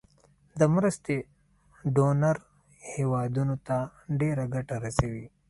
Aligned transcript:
مرستې 0.75 1.15
ډونر 1.95 2.35
هیوادونو 2.93 3.55
ته 3.67 3.77
ډیره 4.19 4.43
ګټه 4.55 4.75
رسوي. 4.85 5.25